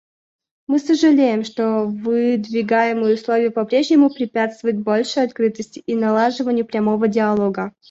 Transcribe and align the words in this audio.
Мы 0.65 0.79
сожалеем, 0.79 1.43
что 1.43 1.85
выдвигаемые 1.85 3.13
условия 3.13 3.51
по-прежнему 3.51 4.09
препятствуют 4.09 4.77
большей 4.77 5.21
открытости 5.25 5.77
и 5.85 5.93
налаживанию 5.93 6.65
прямого 6.65 7.07
диалога. 7.07 7.71